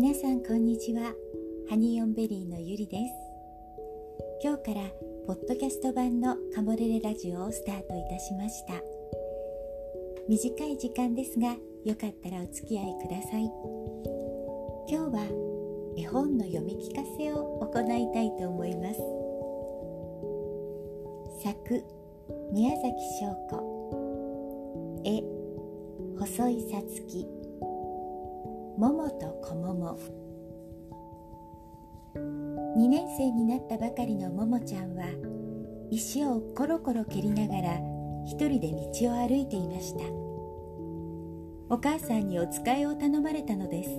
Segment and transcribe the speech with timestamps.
[0.00, 1.12] 皆さんこんにちは。
[1.68, 3.12] ハニーオンベリーのゆりです。
[4.44, 4.88] 今日から
[5.26, 8.74] ポッドキャスト版のカモレレラジオをスタートいたしました。
[10.28, 13.50] 短い時間ですがよかったらお付き合いください。
[14.88, 15.26] 今日は
[15.98, 19.00] 絵本の読み聞かせを行いたいと思います。
[21.42, 21.82] 作
[22.52, 22.86] 宮崎
[23.18, 25.02] 翔子。
[25.04, 25.24] 絵
[26.20, 27.37] 細井さつき
[28.78, 29.98] 桃と小桃
[32.14, 35.04] 2年生になったばかりの桃ちゃんは
[35.90, 37.80] 石をコロコロ蹴りながら
[38.24, 40.04] 一人で道を歩いていました。
[41.70, 43.90] お母さんにお使いを頼まれたのです。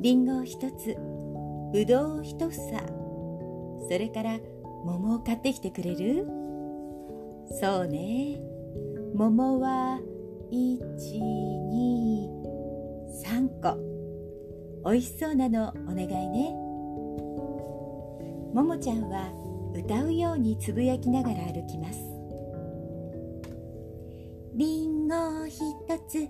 [0.00, 0.96] りんごを一つ
[1.72, 2.52] ぶどうを一房。
[3.90, 4.38] それから
[4.84, 6.28] 桃を買ってきてくれる？
[7.60, 8.40] そうね。
[9.16, 9.98] 桃は
[10.52, 12.47] 1 2 3
[13.60, 13.76] 個
[14.84, 16.50] おいしそうなのお願いね。
[18.54, 19.30] ももちゃんは
[19.74, 22.00] 歌うようにつぶやきながら歩きます。
[24.54, 26.28] りんごひとつ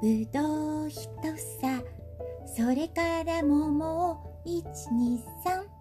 [0.00, 1.24] ぶどうひと
[1.60, 1.82] さ
[2.56, 5.78] それから桃を123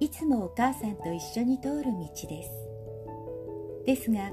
[0.00, 2.50] いつもお母さんと一緒に通る道です。
[3.86, 4.30] ですが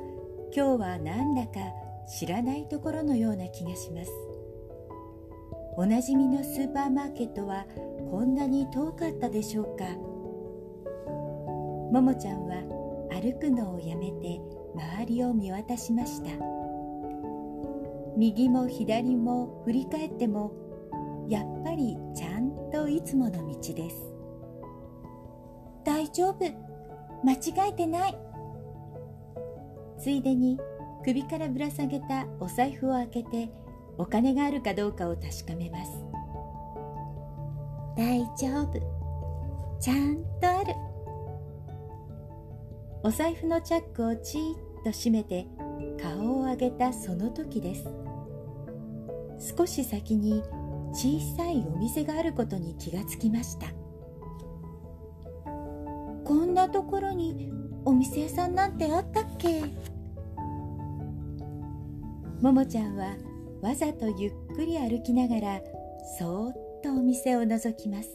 [0.53, 1.59] 今日はなんだか
[2.07, 4.28] 知らないところのような気がします。
[5.79, 7.65] おなじみのスーパーマーケットは
[8.11, 9.85] こんなに遠かったでしょうか？
[11.93, 12.55] ももちゃんは
[13.09, 14.41] 歩くのをやめて
[14.75, 16.31] 周りを見渡しました。
[18.17, 20.51] 右も左も振り返っても
[21.29, 24.13] やっぱりちゃんといつもの道です。
[25.85, 26.39] 大丈夫。
[27.23, 28.17] 間違えてない。
[29.97, 30.59] ついでに
[31.05, 33.49] 首からぶら下げたお財布を開けて
[33.99, 35.91] お金があるかどうかを確かめます。
[37.97, 38.79] 大丈夫。
[39.79, 40.73] ちゃんとある。
[43.03, 44.55] お財布のチャックをチーッ
[44.85, 45.47] と閉めて
[46.01, 47.89] 顔を上げたその時です。
[49.57, 50.43] 少し先に
[50.93, 53.67] 小さいお店があることに気がつきました。
[56.23, 57.51] こんなところに
[57.83, 59.61] お店屋さんなんてあったっけ？
[62.41, 63.13] ももちゃんは
[63.61, 65.61] わざとゆっくり歩きながら
[66.17, 68.09] そーっとお店を覗きます。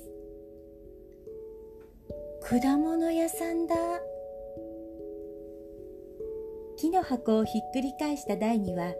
[2.43, 3.75] 果物屋さんだ。
[6.77, 8.93] 木の箱をひっくり返した台には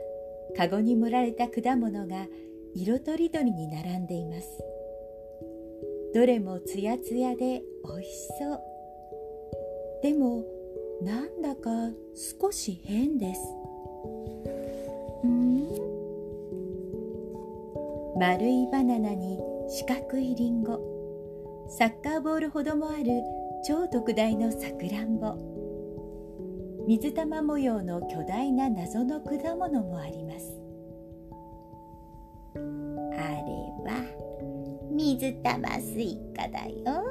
[0.57, 2.27] カゴに盛られた果物が
[2.75, 4.49] 色とりどりに並んでいます。
[6.15, 8.61] どれもつやつやでおいしそう。
[10.03, 10.45] でも
[11.03, 11.71] なんだか
[12.41, 13.41] 少し変です。
[18.17, 20.79] 丸いバナナに四角いリンゴ。
[21.69, 23.05] サッカーボールほどもある
[23.67, 25.35] 超特大のさくらんぼ。
[26.87, 30.57] 水玉模様の巨大な謎の果物もあります。
[32.55, 34.05] あれは
[34.93, 37.03] 水玉スイカだよ。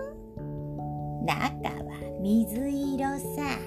[1.25, 3.59] 中は水色さ。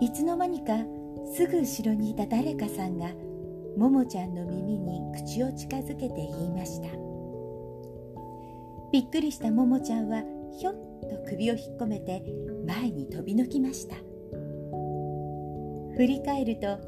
[0.00, 0.76] いつの間にか
[1.34, 3.08] すぐ後ろにいた誰かさんが
[3.76, 6.88] ももちゃんの耳に口を近づけて言いました。
[8.92, 10.22] びっくりしたももちゃんは
[10.58, 10.74] ひょっ
[11.10, 12.22] と首を引っ込めて
[12.66, 13.96] 前に飛び抜きました。
[15.96, 16.78] 振り返ると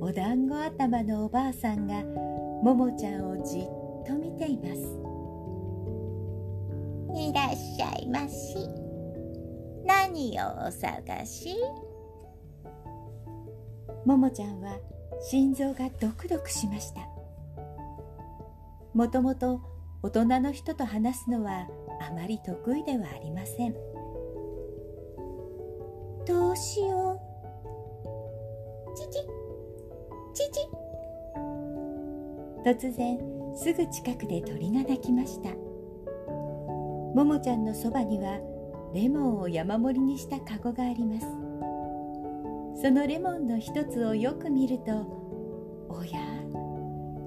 [0.00, 2.02] お団子頭のおばあさんが
[2.62, 3.62] ももちゃんをじっ
[4.06, 4.98] と見ています。
[7.18, 8.56] いらっしゃいまし。
[9.84, 11.56] 何をお探し？
[14.04, 14.78] ももちゃんは
[15.20, 17.00] 心臓がドクドクしました。
[18.94, 19.60] もともと
[20.02, 21.66] 大人の人と話すのは
[22.00, 23.74] あまり得意ではありません。
[26.26, 28.96] どうしよう。
[28.96, 29.20] ちち
[30.32, 30.60] ちち
[32.64, 33.18] 突然
[33.54, 35.50] すぐ近くで鳥が鳴きました。
[37.14, 38.38] ももちゃんのそばには
[38.94, 41.45] レモンを山盛りにしたカゴがあります。
[42.80, 44.92] そのレモンの一つをよく見ると
[45.88, 46.20] おや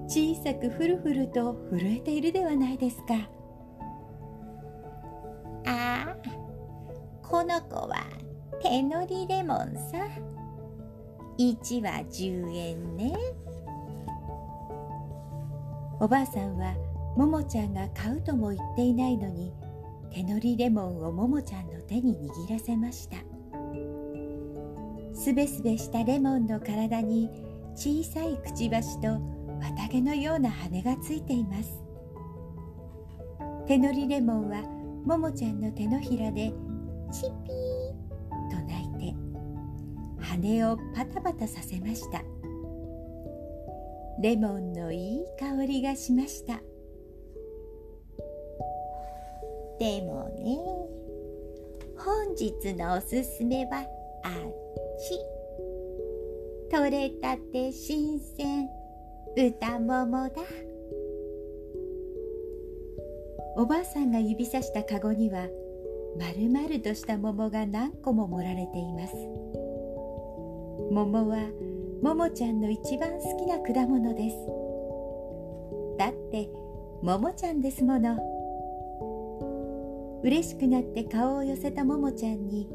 [0.08, 3.14] 小さくふるふると震えているではないですか。
[5.66, 6.18] ああ
[7.28, 8.06] この子は
[8.62, 10.08] 手乗りレモンさ。
[11.38, 13.14] 1は10円ね。
[16.02, 16.74] おばあさんは
[17.16, 19.54] ももちゃんが買うとも言っていないのに
[20.12, 23.18] 手乗りレモンをももちゃんの手に握らせました。
[25.20, 27.30] すべすべしたレモンの体に
[27.76, 29.20] 小さいくちばしと
[29.60, 31.84] 綿毛のような羽がついています。
[33.68, 34.62] 手乗りレモンは
[35.06, 36.54] ももちゃんの手のひらで
[37.12, 38.00] チピー
[38.50, 39.16] と鳴いて
[40.24, 42.24] 羽をパタパタさせました。
[44.22, 46.62] レモンのいい香りがしました。
[49.80, 50.58] でもね
[51.98, 53.86] 本日のおすすめは
[54.24, 54.59] あ
[55.00, 55.18] っち
[56.70, 58.68] 取れたて新鮮
[59.38, 60.42] 歌桃だ。
[63.56, 65.48] おばあさんが指さしたかごには
[66.18, 69.16] 丸々とした桃が何個も盛られています。
[70.92, 71.50] 桃は
[72.04, 74.36] ももちゃんの一番好きな果物です。
[75.98, 76.50] だって
[77.02, 78.20] ももちゃんですもの。
[80.24, 82.68] 嬉しくなって顔を寄せたももちゃんに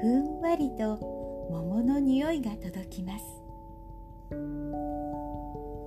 [0.00, 1.15] ふんわりと
[1.50, 3.24] 桃の匂いが届きます。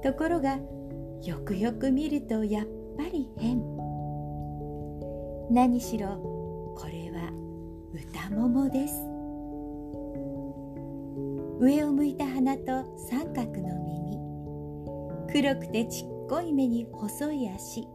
[0.02, 0.60] ところが
[1.24, 2.66] よくよく見るとやっ
[2.98, 3.62] ぱり変。
[5.52, 6.08] 何しろ
[6.78, 7.32] これは
[7.94, 8.94] 歌桃です。
[11.60, 14.18] 上を向いた鼻と三角の耳。
[15.32, 17.88] 黒くてちっこい目に細い足。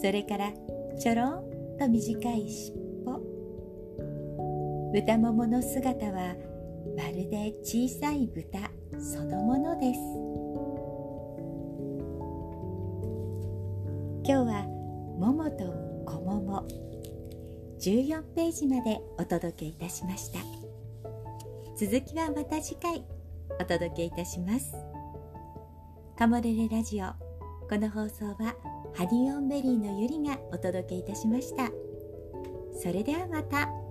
[0.00, 0.52] それから
[0.98, 1.44] ちょろん
[1.78, 2.77] と短い尻
[4.90, 6.34] 尾豚桃の姿は
[6.96, 10.00] まるで小さい豚そのものです。
[14.24, 14.66] 今日は
[15.18, 15.64] 桃と
[16.06, 16.66] 小桃
[17.78, 20.38] 14ページまでお届けいたしました。
[21.76, 23.04] 続きはまた次回
[23.60, 24.74] お届けいたします。
[26.18, 27.08] カモレレラジオ
[27.68, 28.54] この放送は
[28.94, 31.70] ハニオンベリーのゆりがお届けいたしました。
[32.80, 33.87] それではまた。